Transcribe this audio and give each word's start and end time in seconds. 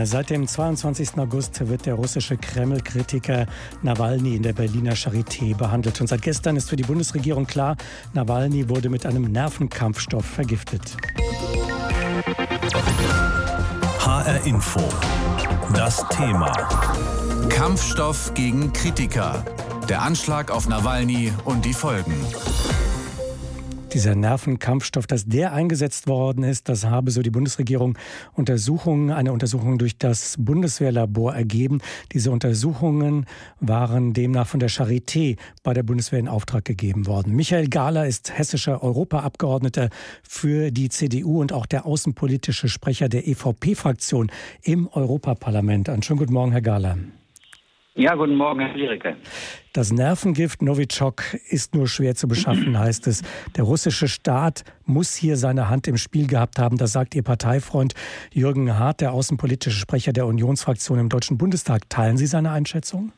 Seit 0.00 0.30
dem 0.30 0.46
22. 0.46 1.18
August 1.18 1.68
wird 1.68 1.84
der 1.84 1.94
russische 1.94 2.36
Kreml-Kritiker 2.36 3.46
Nawalny 3.82 4.36
in 4.36 4.44
der 4.44 4.52
Berliner 4.52 4.92
Charité 4.92 5.56
behandelt. 5.56 6.00
Und 6.00 6.06
seit 6.06 6.22
gestern 6.22 6.54
ist 6.54 6.70
für 6.70 6.76
die 6.76 6.84
Bundesregierung 6.84 7.48
klar, 7.48 7.76
Nawalny 8.12 8.68
wurde 8.68 8.90
mit 8.90 9.04
einem 9.04 9.24
Nervenkampfstoff 9.24 10.24
vergiftet. 10.24 10.96
HR 13.98 14.46
Info. 14.46 14.88
Das 15.74 16.08
Thema. 16.10 16.52
Kampfstoff 17.48 18.32
gegen 18.34 18.72
Kritiker. 18.72 19.44
Der 19.88 20.02
Anschlag 20.02 20.52
auf 20.52 20.68
Nawalny 20.68 21.32
und 21.44 21.64
die 21.64 21.74
Folgen. 21.74 22.14
Dieser 23.92 24.14
Nervenkampfstoff, 24.14 25.06
dass 25.06 25.24
der 25.26 25.54
eingesetzt 25.54 26.08
worden 26.08 26.44
ist, 26.44 26.68
das 26.68 26.84
habe 26.84 27.10
so 27.10 27.22
die 27.22 27.30
Bundesregierung 27.30 27.96
Untersuchungen, 28.34 29.10
eine 29.10 29.32
Untersuchung 29.32 29.78
durch 29.78 29.96
das 29.96 30.36
Bundeswehrlabor 30.38 31.34
ergeben. 31.34 31.80
Diese 32.12 32.30
Untersuchungen 32.30 33.24
waren 33.60 34.12
demnach 34.12 34.46
von 34.46 34.60
der 34.60 34.68
Charité 34.68 35.38
bei 35.62 35.72
der 35.72 35.84
Bundeswehr 35.84 36.18
in 36.18 36.28
Auftrag 36.28 36.66
gegeben 36.66 37.06
worden. 37.06 37.34
Michael 37.34 37.68
Gahler 37.68 38.06
ist 38.06 38.36
hessischer 38.36 38.82
Europaabgeordneter 38.82 39.88
für 40.22 40.70
die 40.70 40.90
CDU 40.90 41.40
und 41.40 41.54
auch 41.54 41.64
der 41.64 41.86
außenpolitische 41.86 42.68
Sprecher 42.68 43.08
der 43.08 43.26
EVP-Fraktion 43.26 44.30
im 44.62 44.86
Europaparlament. 44.88 45.88
Einen 45.88 46.02
schönen 46.02 46.18
guten 46.18 46.34
Morgen, 46.34 46.52
Herr 46.52 46.62
Gahler. 46.62 46.98
Ja, 47.98 48.14
guten 48.14 48.36
Morgen, 48.36 48.60
Herr 48.60 48.76
Lierike. 48.76 49.16
Das 49.72 49.92
Nervengift 49.92 50.62
Novichok 50.62 51.34
ist 51.50 51.74
nur 51.74 51.88
schwer 51.88 52.14
zu 52.14 52.28
beschaffen, 52.28 52.78
heißt 52.78 53.08
es. 53.08 53.22
Der 53.56 53.64
russische 53.64 54.06
Staat 54.06 54.62
muss 54.86 55.16
hier 55.16 55.36
seine 55.36 55.68
Hand 55.68 55.88
im 55.88 55.96
Spiel 55.96 56.28
gehabt 56.28 56.60
haben. 56.60 56.76
Das 56.76 56.92
sagt 56.92 57.16
Ihr 57.16 57.24
Parteifreund 57.24 57.94
Jürgen 58.32 58.78
Hart, 58.78 59.00
der 59.00 59.12
außenpolitische 59.12 59.80
Sprecher 59.80 60.12
der 60.12 60.26
Unionsfraktion 60.26 61.00
im 61.00 61.08
Deutschen 61.08 61.38
Bundestag. 61.38 61.90
Teilen 61.90 62.16
Sie 62.16 62.26
seine 62.26 62.52
Einschätzung? 62.52 63.10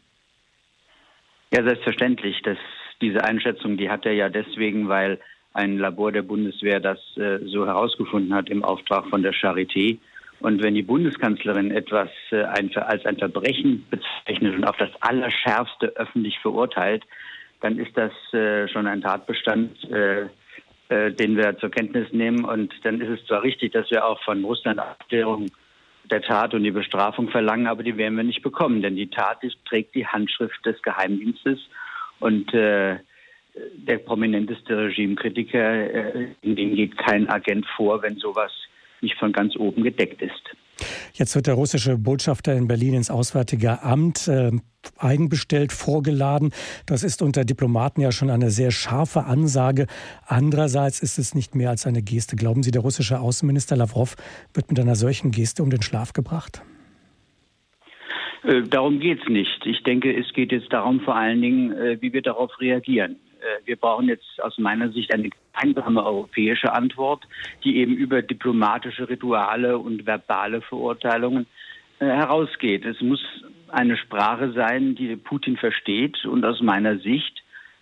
Ja, 1.52 1.62
selbstverständlich. 1.62 2.40
Das, 2.42 2.56
diese 3.02 3.22
Einschätzung, 3.22 3.76
die 3.76 3.90
hat 3.90 4.06
er 4.06 4.14
ja 4.14 4.30
deswegen, 4.30 4.88
weil 4.88 5.20
ein 5.52 5.76
Labor 5.76 6.10
der 6.10 6.22
Bundeswehr 6.22 6.80
das 6.80 6.98
äh, 7.18 7.40
so 7.44 7.66
herausgefunden 7.66 8.32
hat 8.32 8.48
im 8.48 8.64
Auftrag 8.64 9.10
von 9.10 9.22
der 9.22 9.34
Charité. 9.34 9.98
Und 10.40 10.62
wenn 10.62 10.74
die 10.74 10.82
Bundeskanzlerin 10.82 11.70
etwas 11.70 12.08
äh, 12.30 12.42
als 12.42 13.04
ein 13.04 13.18
Verbrechen 13.18 13.86
bezeichnet 13.90 14.54
und 14.54 14.64
auf 14.64 14.76
das 14.78 14.90
Allerschärfste 15.00 15.88
öffentlich 15.96 16.38
verurteilt, 16.38 17.04
dann 17.60 17.78
ist 17.78 17.96
das 17.96 18.12
äh, 18.32 18.66
schon 18.68 18.86
ein 18.86 19.02
Tatbestand, 19.02 19.84
äh, 19.90 20.28
den 20.88 21.36
wir 21.36 21.56
zur 21.58 21.70
Kenntnis 21.70 22.10
nehmen. 22.12 22.44
Und 22.44 22.74
dann 22.82 23.00
ist 23.00 23.20
es 23.20 23.26
zwar 23.26 23.42
richtig, 23.42 23.72
dass 23.72 23.90
wir 23.90 24.04
auch 24.04 24.20
von 24.22 24.42
Russland 24.42 24.80
Aufklärung 24.80 25.46
der 26.10 26.22
Tat 26.22 26.54
und 26.54 26.64
die 26.64 26.72
Bestrafung 26.72 27.28
verlangen, 27.28 27.68
aber 27.68 27.84
die 27.84 27.96
werden 27.96 28.16
wir 28.16 28.24
nicht 28.24 28.42
bekommen, 28.42 28.82
denn 28.82 28.96
die 28.96 29.08
Tat 29.08 29.42
trägt 29.66 29.94
die 29.94 30.06
Handschrift 30.06 30.66
des 30.66 30.82
Geheimdienstes 30.82 31.60
und 32.18 32.52
der 32.52 32.98
prominenteste 34.04 34.76
Regimekritiker, 34.76 36.12
in 36.42 36.56
dem 36.56 36.74
geht 36.74 36.98
kein 36.98 37.28
Agent 37.28 37.64
vor, 37.76 38.02
wenn 38.02 38.16
sowas 38.16 38.50
nicht 39.02 39.16
von 39.16 39.32
ganz 39.32 39.56
oben 39.56 39.82
gedeckt 39.82 40.22
ist. 40.22 40.56
Jetzt 41.12 41.34
wird 41.34 41.46
der 41.46 41.54
russische 41.54 41.98
Botschafter 41.98 42.54
in 42.54 42.66
Berlin 42.66 42.94
ins 42.94 43.10
Auswärtige 43.10 43.82
Amt 43.82 44.28
äh, 44.28 44.52
eigenbestellt 44.96 45.72
vorgeladen. 45.72 46.52
Das 46.86 47.02
ist 47.02 47.22
unter 47.22 47.44
Diplomaten 47.44 48.00
ja 48.00 48.12
schon 48.12 48.30
eine 48.30 48.50
sehr 48.50 48.70
scharfe 48.70 49.24
Ansage. 49.24 49.86
Andererseits 50.26 51.00
ist 51.00 51.18
es 51.18 51.34
nicht 51.34 51.54
mehr 51.54 51.70
als 51.70 51.86
eine 51.86 52.02
Geste. 52.02 52.36
Glauben 52.36 52.62
Sie, 52.62 52.70
der 52.70 52.82
russische 52.82 53.20
Außenminister 53.20 53.76
Lavrov 53.76 54.16
wird 54.54 54.70
mit 54.70 54.80
einer 54.80 54.94
solchen 54.94 55.30
Geste 55.30 55.62
um 55.62 55.70
den 55.70 55.82
Schlaf 55.82 56.12
gebracht? 56.12 56.62
Äh, 58.44 58.62
darum 58.62 59.00
geht 59.00 59.20
es 59.22 59.28
nicht. 59.28 59.66
Ich 59.66 59.82
denke, 59.82 60.16
es 60.16 60.32
geht 60.32 60.52
jetzt 60.52 60.72
darum 60.72 61.00
vor 61.00 61.16
allen 61.16 61.42
Dingen, 61.42 61.72
äh, 61.72 62.00
wie 62.00 62.12
wir 62.12 62.22
darauf 62.22 62.58
reagieren. 62.60 63.16
Äh, 63.40 63.66
wir 63.66 63.76
brauchen 63.76 64.08
jetzt 64.08 64.42
aus 64.42 64.58
meiner 64.58 64.90
Sicht 64.90 65.12
eine 65.12 65.30
gemeinsame 65.30 66.04
europäische 66.04 66.72
Antwort, 66.72 67.26
die 67.64 67.76
eben 67.76 67.96
über 67.96 68.22
diplomatische 68.22 69.08
Rituale 69.08 69.78
und 69.78 70.06
verbale 70.06 70.60
Verurteilungen 70.60 71.46
äh, 71.98 72.06
herausgeht. 72.06 72.84
Es 72.84 73.00
muss 73.00 73.20
eine 73.68 73.96
Sprache 73.96 74.52
sein, 74.52 74.94
die 74.94 75.16
Putin 75.16 75.56
versteht. 75.56 76.24
Und 76.24 76.44
aus 76.44 76.60
meiner 76.60 76.98
Sicht 76.98 77.39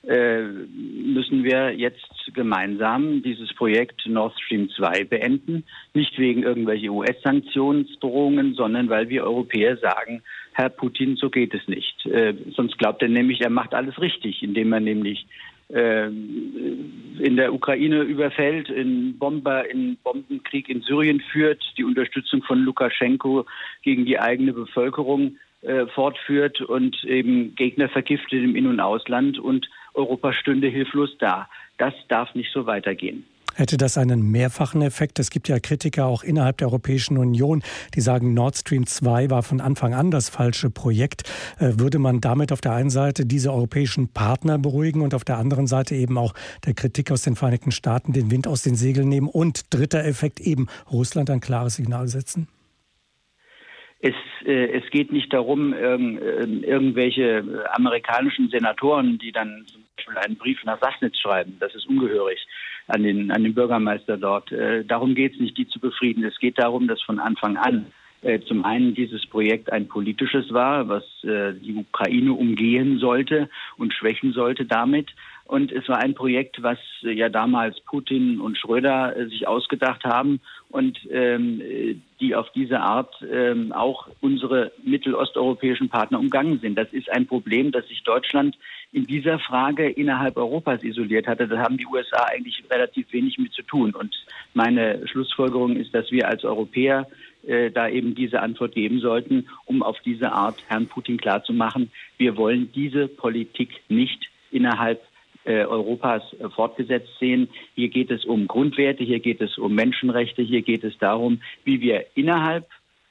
müssen 0.08 1.44
wir 1.44 1.74
jetzt 1.74 2.08
gemeinsam 2.34 3.22
dieses 3.22 3.52
Projekt 3.54 4.06
Nord 4.06 4.34
Stream 4.40 4.70
2 4.70 5.04
beenden. 5.04 5.64
Nicht 5.92 6.18
wegen 6.18 6.44
irgendwelcher 6.44 6.92
US-Sanktionsdrohungen, 6.92 8.54
sondern 8.54 8.88
weil 8.88 9.10
wir 9.10 9.24
Europäer 9.24 9.76
sagen, 9.76 10.22
Herr 10.52 10.70
Putin, 10.70 11.16
so 11.16 11.28
geht 11.28 11.52
es 11.54 11.68
nicht. 11.68 12.06
Äh, 12.06 12.34
sonst 12.56 12.78
glaubt 12.78 13.02
er 13.02 13.08
nämlich, 13.08 13.42
er 13.42 13.50
macht 13.50 13.74
alles 13.74 14.00
richtig, 14.00 14.42
indem 14.42 14.72
er 14.72 14.80
nämlich 14.80 15.26
äh, 15.68 16.06
in 16.06 17.36
der 17.36 17.52
Ukraine 17.52 18.02
überfällt, 18.02 18.70
in 18.70 19.18
Bomber, 19.18 19.70
in 19.70 19.98
Bombenkrieg 20.02 20.68
in 20.68 20.80
Syrien 20.80 21.20
führt, 21.20 21.62
die 21.76 21.84
Unterstützung 21.84 22.42
von 22.42 22.60
Lukaschenko 22.60 23.44
gegen 23.82 24.06
die 24.06 24.18
eigene 24.18 24.52
Bevölkerung 24.52 25.36
äh, 25.62 25.86
fortführt 25.88 26.60
und 26.60 27.04
eben 27.04 27.54
Gegner 27.54 27.88
vergiftet 27.88 28.42
im 28.42 28.56
In- 28.56 28.68
und 28.68 28.80
Ausland 28.80 29.38
und 29.38 29.68
Europa 29.94 30.32
stünde 30.32 30.68
hilflos 30.68 31.10
da. 31.18 31.48
Das 31.78 31.94
darf 32.08 32.34
nicht 32.34 32.52
so 32.52 32.66
weitergehen. 32.66 33.24
Hätte 33.58 33.76
das 33.76 33.98
einen 33.98 34.30
mehrfachen 34.30 34.82
Effekt? 34.82 35.18
Es 35.18 35.30
gibt 35.30 35.48
ja 35.48 35.58
Kritiker 35.58 36.06
auch 36.06 36.22
innerhalb 36.22 36.58
der 36.58 36.68
Europäischen 36.68 37.18
Union, 37.18 37.64
die 37.94 38.00
sagen, 38.00 38.32
Nord 38.32 38.56
Stream 38.56 38.86
2 38.86 39.30
war 39.30 39.42
von 39.42 39.60
Anfang 39.60 39.94
an 39.94 40.12
das 40.12 40.28
falsche 40.28 40.70
Projekt. 40.70 41.24
Äh, 41.58 41.72
würde 41.76 41.98
man 41.98 42.20
damit 42.20 42.52
auf 42.52 42.60
der 42.60 42.74
einen 42.74 42.90
Seite 42.90 43.26
diese 43.26 43.52
europäischen 43.52 44.06
Partner 44.08 44.58
beruhigen 44.58 45.00
und 45.00 45.12
auf 45.12 45.24
der 45.24 45.38
anderen 45.38 45.66
Seite 45.66 45.96
eben 45.96 46.18
auch 46.18 46.34
der 46.66 46.74
Kritik 46.74 47.10
aus 47.10 47.22
den 47.22 47.34
Vereinigten 47.34 47.72
Staaten 47.72 48.12
den 48.12 48.30
Wind 48.30 48.46
aus 48.46 48.62
den 48.62 48.76
Segeln 48.76 49.08
nehmen 49.08 49.28
und 49.28 49.74
dritter 49.74 50.04
Effekt 50.04 50.38
eben 50.38 50.68
Russland 50.92 51.28
ein 51.28 51.40
klares 51.40 51.74
Signal 51.74 52.06
setzen? 52.06 52.46
Es, 54.00 54.14
äh, 54.44 54.78
es 54.78 54.88
geht 54.90 55.12
nicht 55.12 55.32
darum, 55.32 55.74
ähm, 55.74 56.18
äh, 56.18 56.44
irgendwelche 56.66 57.66
amerikanischen 57.72 58.48
Senatoren, 58.48 59.18
die 59.18 59.32
dann 59.32 59.64
zum 59.66 59.82
Beispiel 59.96 60.16
einen 60.18 60.36
Brief 60.36 60.62
nach 60.64 60.80
Sassnitz 60.80 61.18
schreiben, 61.18 61.56
das 61.58 61.74
ist 61.74 61.86
ungehörig, 61.88 62.46
an 62.86 63.02
den, 63.02 63.32
an 63.32 63.42
den 63.42 63.54
Bürgermeister 63.54 64.16
dort. 64.16 64.52
Äh, 64.52 64.84
darum 64.84 65.14
geht 65.14 65.34
es 65.34 65.40
nicht, 65.40 65.58
die 65.58 65.66
zu 65.66 65.80
befrieden. 65.80 66.24
Es 66.24 66.38
geht 66.38 66.58
darum, 66.58 66.86
dass 66.86 67.02
von 67.02 67.18
Anfang 67.18 67.56
an 67.56 67.86
äh, 68.22 68.40
zum 68.40 68.64
einen 68.64 68.94
dieses 68.94 69.26
Projekt 69.26 69.72
ein 69.72 69.86
politisches 69.86 70.52
war, 70.52 70.88
was 70.88 71.04
äh, 71.22 71.54
die 71.54 71.74
Ukraine 71.74 72.32
umgehen 72.32 72.98
sollte 72.98 73.48
und 73.76 73.94
schwächen 73.94 74.32
sollte 74.32 74.64
damit. 74.64 75.10
Und 75.48 75.72
es 75.72 75.88
war 75.88 75.96
ein 75.96 76.14
Projekt, 76.14 76.62
was 76.62 76.78
äh, 77.02 77.10
ja 77.10 77.30
damals 77.30 77.80
Putin 77.80 78.38
und 78.38 78.58
Schröder 78.58 79.16
äh, 79.16 79.28
sich 79.28 79.48
ausgedacht 79.48 80.04
haben 80.04 80.40
und 80.68 80.98
ähm, 81.10 81.62
die 82.20 82.34
auf 82.34 82.52
diese 82.52 82.80
Art 82.80 83.14
ähm, 83.32 83.72
auch 83.72 84.08
unsere 84.20 84.72
mittelosteuropäischen 84.84 85.88
Partner 85.88 86.20
umgangen 86.20 86.58
sind. 86.60 86.76
Das 86.76 86.92
ist 86.92 87.10
ein 87.10 87.26
Problem, 87.26 87.72
das 87.72 87.88
sich 87.88 88.02
Deutschland 88.02 88.58
in 88.92 89.06
dieser 89.06 89.38
Frage 89.38 89.88
innerhalb 89.88 90.36
Europas 90.36 90.82
isoliert 90.82 91.26
hatte. 91.26 91.48
Da 91.48 91.58
haben 91.58 91.78
die 91.78 91.86
USA 91.86 92.24
eigentlich 92.24 92.62
relativ 92.70 93.10
wenig 93.14 93.38
mit 93.38 93.54
zu 93.54 93.62
tun. 93.62 93.94
Und 93.94 94.14
meine 94.52 95.08
Schlussfolgerung 95.08 95.76
ist, 95.76 95.94
dass 95.94 96.10
wir 96.10 96.28
als 96.28 96.44
Europäer 96.44 97.08
äh, 97.46 97.70
da 97.70 97.88
eben 97.88 98.14
diese 98.14 98.42
Antwort 98.42 98.74
geben 98.74 99.00
sollten, 99.00 99.48
um 99.64 99.82
auf 99.82 99.98
diese 100.04 100.30
Art 100.30 100.62
Herrn 100.68 100.88
Putin 100.88 101.16
klarzumachen, 101.16 101.90
wir 102.18 102.36
wollen 102.36 102.70
diese 102.74 103.08
Politik 103.08 103.80
nicht 103.88 104.28
innerhalb 104.50 105.00
äh, 105.00 105.07
Europas 105.52 106.22
äh, 106.34 106.48
fortgesetzt 106.50 107.10
sehen. 107.18 107.48
Hier 107.74 107.88
geht 107.88 108.10
es 108.10 108.24
um 108.24 108.46
Grundwerte, 108.46 109.04
hier 109.04 109.20
geht 109.20 109.40
es 109.40 109.58
um 109.58 109.74
Menschenrechte, 109.74 110.42
hier 110.42 110.62
geht 110.62 110.84
es 110.84 110.96
darum, 110.98 111.40
wie 111.64 111.80
wir 111.80 112.04
innerhalb 112.14 112.66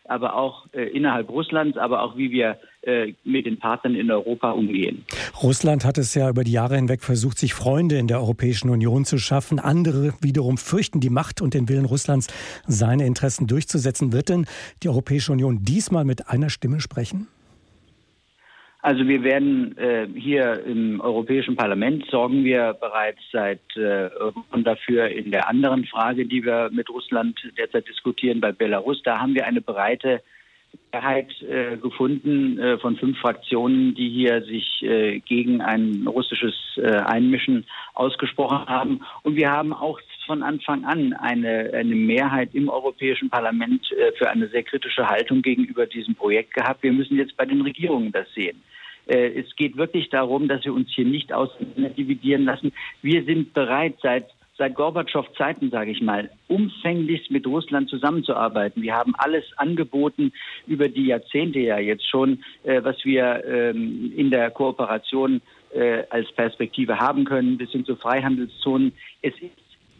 aber 0.07 0.35
auch 0.35 0.65
äh, 0.73 0.83
innerhalb 0.83 1.29
Russlands, 1.29 1.77
aber 1.77 2.01
auch 2.01 2.17
wie 2.17 2.31
wir 2.31 2.57
äh, 2.81 3.13
mit 3.23 3.45
den 3.45 3.59
Partnern 3.59 3.95
in 3.95 4.09
Europa 4.09 4.51
umgehen. 4.51 5.05
Russland 5.43 5.85
hat 5.85 5.97
es 5.97 6.15
ja 6.15 6.29
über 6.29 6.43
die 6.43 6.51
Jahre 6.51 6.75
hinweg 6.75 7.03
versucht, 7.03 7.37
sich 7.37 7.53
Freunde 7.53 7.97
in 7.97 8.07
der 8.07 8.19
Europäischen 8.19 8.69
Union 8.69 9.05
zu 9.05 9.17
schaffen. 9.17 9.59
Andere 9.59 10.13
wiederum 10.21 10.57
fürchten 10.57 10.99
die 10.99 11.09
Macht 11.09 11.41
und 11.41 11.53
den 11.53 11.69
Willen 11.69 11.85
Russlands, 11.85 12.27
seine 12.65 13.05
Interessen 13.05 13.47
durchzusetzen. 13.47 14.13
Wird 14.13 14.29
denn 14.29 14.45
die 14.83 14.89
Europäische 14.89 15.31
Union 15.31 15.59
diesmal 15.63 16.05
mit 16.05 16.29
einer 16.29 16.49
Stimme 16.49 16.79
sprechen? 16.79 17.27
Also 18.87 19.05
wir 19.05 19.21
werden 19.21 19.77
äh, 19.77 20.07
hier 20.15 20.63
im 20.63 21.01
Europäischen 21.01 21.57
Parlament 21.57 22.05
sorgen 22.09 22.45
wir 22.45 22.71
bereits 22.71 23.19
seit 23.33 23.59
äh, 23.75 24.09
Wochen 24.33 24.63
dafür 24.63 25.09
in 25.09 25.29
der 25.29 25.49
anderen 25.49 25.83
Frage, 25.83 26.25
die 26.25 26.45
wir 26.45 26.69
mit 26.71 26.89
Russland 26.89 27.37
derzeit 27.57 27.85
diskutieren, 27.89 28.39
bei 28.39 28.53
Belarus. 28.53 29.03
Da 29.03 29.19
haben 29.19 29.35
wir 29.35 29.45
eine 29.45 29.59
breite 29.59 30.21
Mehrheit 30.93 31.29
äh, 31.41 31.75
gefunden 31.75 32.59
äh, 32.59 32.77
von 32.77 32.95
fünf 32.95 33.19
Fraktionen, 33.19 33.93
die 33.93 34.07
hier 34.09 34.41
sich 34.43 34.81
äh, 34.83 35.19
gegen 35.19 35.59
ein 35.59 36.07
russisches 36.07 36.55
äh, 36.77 36.87
Einmischen 36.87 37.65
ausgesprochen 37.93 38.69
haben. 38.69 39.01
Und 39.23 39.35
wir 39.35 39.51
haben 39.51 39.73
auch 39.73 39.99
von 40.25 40.43
Anfang 40.43 40.85
an 40.85 41.11
eine, 41.11 41.71
eine 41.73 41.95
Mehrheit 41.95 42.55
im 42.55 42.69
Europäischen 42.69 43.29
Parlament 43.29 43.91
äh, 43.91 44.13
für 44.13 44.29
eine 44.29 44.47
sehr 44.47 44.63
kritische 44.63 45.09
Haltung 45.09 45.41
gegenüber 45.41 45.87
diesem 45.87 46.15
Projekt 46.15 46.53
gehabt. 46.53 46.83
Wir 46.83 46.93
müssen 46.93 47.17
jetzt 47.17 47.35
bei 47.35 47.45
den 47.45 47.59
Regierungen 47.59 48.13
das 48.13 48.33
sehen. 48.33 48.63
Äh, 49.07 49.39
es 49.39 49.55
geht 49.55 49.77
wirklich 49.77 50.09
darum, 50.09 50.47
dass 50.47 50.63
wir 50.65 50.73
uns 50.73 50.89
hier 50.93 51.05
nicht 51.05 51.33
auseinander 51.33 51.89
dividieren 51.89 52.45
lassen. 52.45 52.71
Wir 53.01 53.23
sind 53.23 53.53
bereit, 53.53 53.95
seit 54.01 54.25
seit 54.57 54.75
Gorbatschow 54.75 55.25
Zeiten, 55.37 55.69
sage 55.69 55.91
ich 55.91 56.01
mal, 56.01 56.29
umfänglichst 56.47 57.29
mit 57.29 57.45
Russland 57.45 57.89
zusammenzuarbeiten. 57.89 58.81
Wir 58.81 58.95
haben 58.95 59.13
alles 59.15 59.45
angeboten 59.57 60.33
über 60.65 60.89
die 60.89 61.05
Jahrzehnte 61.05 61.59
ja 61.59 61.77
jetzt 61.77 62.09
schon, 62.09 62.43
äh, 62.63 62.83
was 62.83 63.05
wir 63.05 63.43
ähm, 63.45 64.11
in 64.15 64.31
der 64.31 64.49
Kooperation 64.51 65.41
äh, 65.73 66.03
als 66.09 66.31
Perspektive 66.31 66.99
haben 66.99 67.25
können, 67.25 67.57
bis 67.57 67.71
hin 67.71 67.85
zu 67.85 67.95
Freihandelszonen. 67.95 68.93
Es 69.21 69.33
ist 69.35 69.51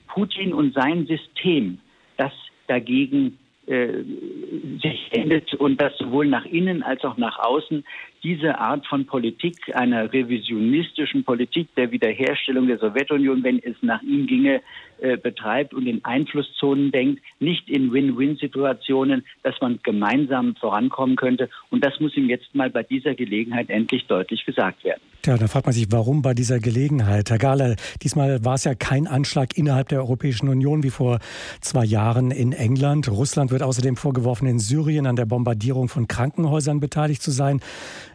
Putin 0.08 0.54
und 0.54 0.74
sein 0.74 1.06
System, 1.06 1.80
das 2.18 2.32
dagegen 2.68 3.38
sich 3.68 5.10
endet 5.12 5.54
und 5.56 5.82
das 5.82 5.98
sowohl 5.98 6.28
nach 6.28 6.46
innen 6.46 6.84
als 6.84 7.04
auch 7.04 7.18
nach 7.18 7.38
außen 7.38 7.84
diese 8.24 8.58
Art 8.58 8.88
von 8.88 9.06
Politik, 9.06 9.56
einer 9.76 10.12
revisionistischen 10.12 11.24
Politik 11.24 11.68
der 11.76 11.92
Wiederherstellung 11.92 12.68
der 12.68 12.78
Sowjetunion, 12.78 13.44
wenn 13.44 13.60
es 13.60 13.76
nach 13.82 14.02
ihm 14.02 14.26
ginge, 14.26 14.62
äh, 15.00 15.18
betreibt 15.18 15.74
und 15.74 15.86
in 15.86 16.04
Einflusszonen 16.04 16.92
denkt, 16.92 17.22
nicht 17.40 17.70
in 17.70 17.92
Win-Win-Situationen, 17.92 19.26
dass 19.44 19.60
man 19.62 19.80
gemeinsam 19.84 20.56
vorankommen 20.56 21.16
könnte. 21.16 21.50
Und 21.70 21.86
das 21.86 22.00
muss 22.00 22.16
ihm 22.18 22.30
jetzt 22.30 22.56
mal 22.56 22.70
bei 22.70 22.84
dieser 22.84 23.16
Gelegenheit 23.16 23.70
endlich 23.70 24.06
deutlich 24.08 24.46
gesagt 24.46 24.84
werden. 24.84 25.02
Ja, 25.28 25.36
da 25.36 25.48
fragt 25.50 25.66
man 25.66 25.74
sich, 25.74 25.88
warum 25.90 26.22
bei 26.22 26.34
dieser 26.34 26.62
Gelegenheit? 26.62 27.30
Herr 27.30 27.38
Gahler, 27.38 27.76
diesmal 28.02 28.46
war 28.46 28.54
es 28.54 28.64
ja 28.64 28.76
kein 28.76 29.08
Anschlag 29.08 29.58
innerhalb 29.58 29.90
der 29.90 30.00
Europäischen 30.00 30.48
Union 30.48 30.84
wie 30.84 30.90
vor 30.90 31.20
zwei 31.60 31.84
Jahren 31.84 32.32
in 32.32 32.54
England. 32.54 33.10
Russland 33.10 33.52
wird 33.52 33.62
außerdem 33.62 33.98
vorgeworfen, 33.98 34.48
in 34.48 34.58
Syrien 34.58 35.06
an 35.06 35.18
der 35.18 35.26
Bombardierung 35.26 35.90
von 35.90 36.08
Krankenhäusern 36.08 36.80
beteiligt 36.80 37.22
zu 37.22 37.32
sein 37.32 37.60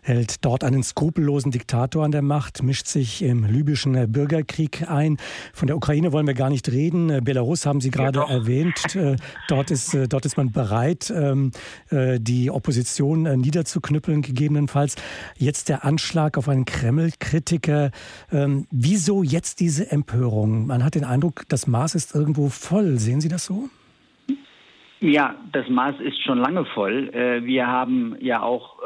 hält 0.03 0.45
dort 0.45 0.65
einen 0.65 0.83
skrupellosen 0.83 1.53
Diktator 1.53 2.05
an 2.05 2.11
der 2.11 2.23
Macht, 2.23 2.63
mischt 2.63 2.89
sich 2.89 3.23
im 3.23 3.45
libyschen 3.45 4.11
Bürgerkrieg 4.11 4.91
ein. 4.91 5.17
Von 5.53 5.69
der 5.69 5.77
Ukraine 5.77 6.13
wollen 6.13 6.27
wir 6.27 6.35
gar 6.35 6.51
nicht 6.51 6.69
reden. 6.71 7.23
Belarus 7.23 7.67
haben 7.67 7.81
Sie 7.81 7.91
gerade 7.91 8.19
ja, 8.19 8.29
erwähnt. 8.29 8.97
Äh, 8.97 9.17
dort 9.49 9.71
ist, 9.71 9.95
äh, 9.95 10.09
dort 10.09 10.27
ist 10.27 10.37
man 10.37 10.51
bereit, 10.51 11.13
ähm, 11.17 11.53
äh, 11.91 12.19
die 12.19 12.51
Opposition 12.51 13.23
niederzuknüppeln, 13.23 14.23
gegebenenfalls. 14.23 14.97
Jetzt 15.37 15.69
der 15.69 15.85
Anschlag 15.85 16.37
auf 16.37 16.49
einen 16.49 16.65
Kreml-Kritiker. 17.03 17.91
Ähm, 18.33 18.67
wieso 18.71 19.23
jetzt 19.23 19.61
diese 19.61 19.91
Empörung? 19.91 20.67
Man 20.67 20.85
hat 20.85 20.95
den 20.95 21.05
Eindruck, 21.05 21.43
das 21.49 21.67
Maß 21.67 21.95
ist 21.95 22.15
irgendwo 22.15 22.49
voll. 22.49 22.99
Sehen 22.99 23.21
Sie 23.21 23.29
das 23.29 23.45
so? 23.47 23.69
Ja, 25.01 25.35
das 25.53 25.69
Maß 25.69 25.97
ist 26.01 26.23
schon 26.23 26.39
lange 26.39 26.65
voll. 26.65 27.11
Wir 27.45 27.67
haben 27.67 28.17
ja 28.21 28.41
auch 28.41 28.79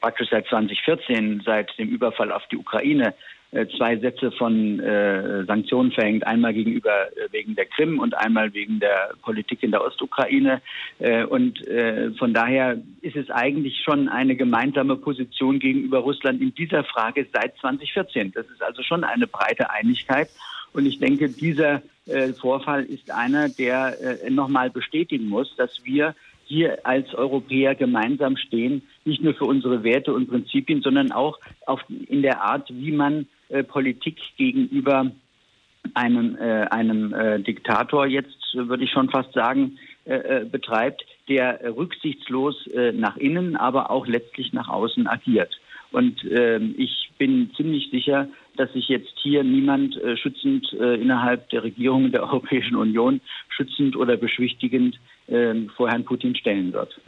praktisch 0.00 0.28
seit 0.30 0.46
2014, 0.46 1.42
seit 1.44 1.76
dem 1.78 1.88
Überfall 1.88 2.30
auf 2.30 2.46
die 2.50 2.56
Ukraine, 2.56 3.08
äh, 3.08 3.39
zwei 3.76 3.96
Sätze 3.96 4.30
von 4.30 4.78
äh, 4.78 5.44
Sanktionen 5.44 5.90
verhängt, 5.90 6.24
einmal 6.24 6.54
gegenüber 6.54 7.08
äh, 7.16 7.32
wegen 7.32 7.56
der 7.56 7.66
Krim 7.66 7.98
und 7.98 8.16
einmal 8.16 8.54
wegen 8.54 8.78
der 8.78 9.14
Politik 9.22 9.64
in 9.64 9.72
der 9.72 9.84
Ostukraine. 9.84 10.62
Äh, 11.00 11.24
und 11.24 11.66
äh, 11.66 12.12
von 12.12 12.32
daher 12.32 12.80
ist 13.00 13.16
es 13.16 13.28
eigentlich 13.30 13.82
schon 13.82 14.08
eine 14.08 14.36
gemeinsame 14.36 14.94
Position 14.96 15.58
gegenüber 15.58 15.98
Russland 15.98 16.40
in 16.40 16.54
dieser 16.54 16.84
Frage 16.84 17.26
seit 17.32 17.56
2014. 17.58 18.32
Das 18.32 18.46
ist 18.46 18.62
also 18.62 18.82
schon 18.84 19.02
eine 19.02 19.26
breite 19.26 19.70
Einigkeit. 19.70 20.28
Und 20.72 20.86
ich 20.86 21.00
denke, 21.00 21.28
dieser 21.28 21.82
äh, 22.06 22.32
Vorfall 22.32 22.84
ist 22.84 23.10
einer, 23.10 23.48
der 23.48 23.96
nochmal 24.30 24.70
bestätigen 24.70 25.28
muss, 25.28 25.56
dass 25.56 25.84
wir 25.84 26.14
hier 26.44 26.78
als 26.84 27.12
Europäer 27.14 27.74
gemeinsam 27.74 28.36
stehen, 28.36 28.82
nicht 29.04 29.22
nur 29.22 29.34
für 29.34 29.44
unsere 29.44 29.82
Werte 29.82 30.12
und 30.12 30.28
Prinzipien, 30.28 30.82
sondern 30.82 31.10
auch 31.10 31.38
auf, 31.66 31.80
in 31.88 32.22
der 32.22 32.42
Art, 32.42 32.68
wie 32.72 32.92
man 32.92 33.22
äh, 33.22 33.39
Politik 33.64 34.18
gegenüber 34.36 35.10
einem, 35.94 36.36
äh, 36.36 36.66
einem 36.70 37.12
äh, 37.12 37.40
Diktator 37.40 38.06
jetzt, 38.06 38.54
würde 38.54 38.84
ich 38.84 38.90
schon 38.90 39.10
fast 39.10 39.32
sagen, 39.32 39.78
äh, 40.04 40.14
äh, 40.14 40.44
betreibt, 40.44 41.04
der 41.28 41.60
rücksichtslos 41.76 42.66
äh, 42.68 42.92
nach 42.92 43.16
innen, 43.16 43.56
aber 43.56 43.90
auch 43.90 44.06
letztlich 44.06 44.52
nach 44.52 44.68
außen 44.68 45.06
agiert. 45.06 45.60
Und 45.92 46.24
ähm, 46.30 46.74
ich 46.78 47.10
bin 47.18 47.50
ziemlich 47.56 47.90
sicher, 47.90 48.28
dass 48.56 48.72
sich 48.72 48.88
jetzt 48.88 49.12
hier 49.22 49.42
niemand 49.42 49.96
äh, 49.96 50.16
schützend 50.16 50.72
äh, 50.74 50.94
innerhalb 50.94 51.48
der 51.50 51.64
Regierung 51.64 52.12
der 52.12 52.22
Europäischen 52.30 52.76
Union 52.76 53.20
schützend 53.48 53.96
oder 53.96 54.16
beschwichtigend 54.16 54.98
äh, 55.26 55.54
vor 55.76 55.88
Herrn 55.88 56.04
Putin 56.04 56.36
stellen 56.36 56.72
wird. 56.72 57.00